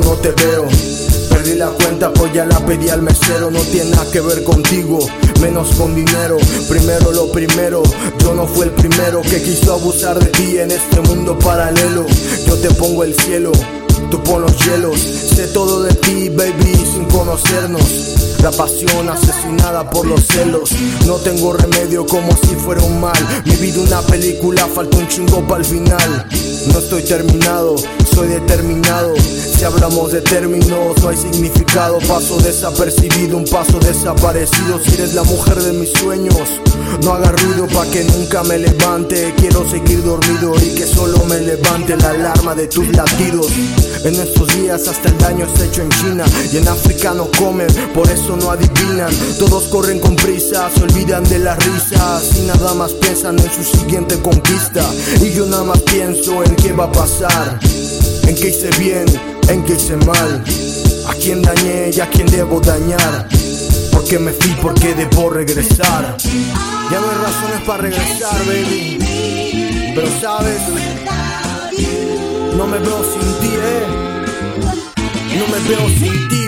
[0.00, 0.66] te veo.
[1.30, 3.50] Perdí la cuenta, pues ya la pedí al mesero.
[3.50, 4.98] No tiene nada que ver contigo,
[5.40, 6.36] menos con dinero.
[6.68, 7.82] Primero lo primero,
[8.18, 12.06] yo no fui el primero que quiso abusar de ti en este mundo paralelo.
[12.46, 13.52] Yo te pongo el cielo,
[14.10, 14.98] tú pon los hielos.
[14.98, 18.14] Sé todo de ti, baby, sin conocernos.
[18.42, 20.70] La pasión asesinada por los celos.
[21.06, 23.16] No tengo remedio como si fuera un mal.
[23.44, 26.26] Mi vida una película, falta un chingo para el final.
[26.72, 27.76] No estoy terminado,
[28.14, 29.14] soy determinado.
[29.16, 31.98] Si hablamos de términos, no hay significado.
[32.06, 34.80] Paso desapercibido, un paso desaparecido.
[34.84, 36.48] Si eres la mujer de mis sueños,
[37.02, 39.34] no haga ruido pa' que nunca me levante.
[39.36, 43.48] Quiero seguir dormido y que solo me levante la alarma de tus latidos.
[44.04, 47.68] En estos días hasta el daño está hecho en China y en África no comen,
[47.94, 49.10] por eso no adivinan.
[49.38, 53.64] Todos corren con prisa, se olvidan de las risas y nada más piensan en su
[53.64, 54.84] siguiente conquista.
[55.22, 57.58] Y yo nada más pienso en qué va a pasar,
[58.26, 59.04] en qué hice bien,
[59.48, 60.42] en qué hice mal,
[61.08, 63.28] a quién dañé y a quién debo dañar.
[63.92, 66.16] Porque me fui, porque debo regresar.
[66.90, 68.98] Ya no hay razones para regresar, baby.
[69.94, 70.60] Pero sabes,
[72.56, 73.86] no me veo sin ti, eh.
[75.38, 76.43] No me veo sin ti,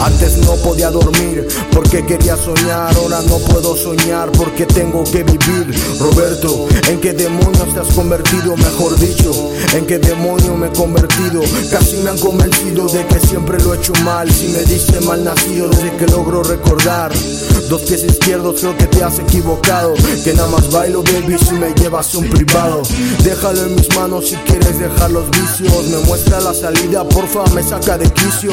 [0.00, 5.74] Antes no podía dormir porque quería soñar, ahora no puedo soñar porque tengo que vivir.
[5.98, 8.56] Roberto, ¿en qué demonios te has convertido?
[8.56, 9.32] Mejor dicho,
[9.72, 11.42] ¿en qué demonio me he convertido?
[11.70, 14.30] Casi me han convencido de que siempre lo he hecho mal.
[14.30, 17.12] Si me dice mal nacido desde que logro recordar.
[17.68, 21.72] Dos pies izquierdos creo que te has equivocado Que nada más bailo baby si me
[21.72, 22.82] llevas un privado
[23.22, 27.62] Déjalo en mis manos si quieres dejar los vicios Me muestra la salida porfa me
[27.62, 28.52] saca de quicio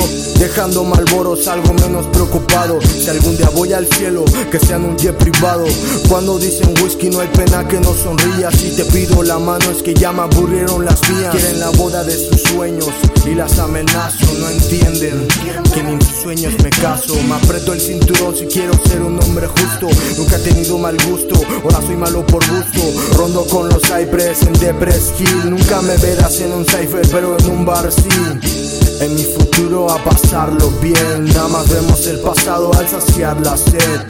[0.51, 4.97] Dejando malboros algo menos preocupado Si algún día voy al cielo que sea en un
[4.97, 5.63] jet privado
[6.09, 9.81] Cuando dicen whisky no hay pena que no sonría Si te pido la mano es
[9.81, 12.89] que ya me aburrieron las mías Quieren la boda de sus sueños
[13.25, 15.25] y las amenazo No entienden
[15.73, 19.21] que ni en sus sueños me caso Me aprieto el cinturón si quiero ser un
[19.23, 19.87] hombre justo.
[20.17, 22.81] Nunca he tenido mal gusto, ahora soy malo por gusto.
[23.17, 25.49] Rondo con los Cypress en Depres Hill.
[25.49, 28.70] Nunca me verás en un cipher, pero en un bar sí.
[29.01, 31.25] En mi futuro a pasarlo bien.
[31.25, 34.01] Nada más vemos el pasado al saciar la sed.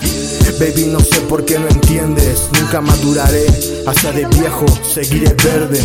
[0.60, 2.50] Baby, no sé por qué no entiendes.
[2.60, 3.46] Nunca maduraré.
[3.88, 5.82] Hasta de viejo seguiré verde.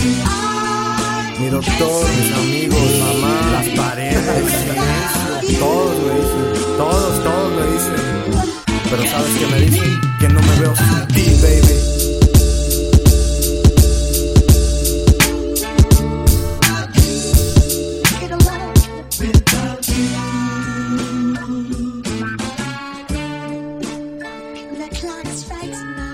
[1.38, 3.55] Mi doctor, mis amigos, mamá,
[19.18, 19.32] The
[24.92, 26.05] clock strikes nine,